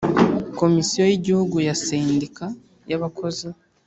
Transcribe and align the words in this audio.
Komisiyo 0.59 1.03
y’Igihugu 1.09 1.55
ya 1.67 1.75
Sendika 1.85 2.45
y’abakozi 2.89 3.47